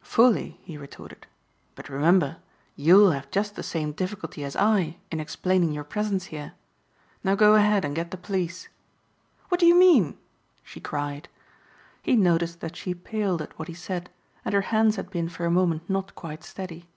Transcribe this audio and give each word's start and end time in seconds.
"Fully," 0.00 0.58
he 0.62 0.78
retorted, 0.78 1.26
"but 1.74 1.90
remember 1.90 2.38
you'll 2.74 3.10
have 3.10 3.30
just 3.30 3.54
the 3.54 3.62
same 3.62 3.92
difficulty 3.92 4.42
as 4.42 4.56
I 4.56 4.96
in 5.10 5.20
explaining 5.20 5.72
your 5.72 5.84
presence 5.84 6.24
here. 6.32 6.54
Now 7.22 7.34
go 7.34 7.54
ahead 7.54 7.84
and 7.84 7.94
get 7.94 8.10
the 8.10 8.16
police." 8.16 8.70
"What 9.50 9.60
do 9.60 9.66
you 9.66 9.74
mean?" 9.74 10.16
she 10.62 10.80
cried. 10.80 11.28
He 12.00 12.16
noticed 12.16 12.60
that 12.60 12.76
she 12.76 12.94
paled 12.94 13.42
at 13.42 13.58
what 13.58 13.68
he 13.68 13.74
said 13.74 14.08
and 14.42 14.54
her 14.54 14.62
hands 14.72 14.96
had 14.96 15.10
been 15.10 15.28
for 15.28 15.44
a 15.44 15.50
moment 15.50 15.90
not 15.90 16.14
quite 16.14 16.42
steady. 16.44 16.88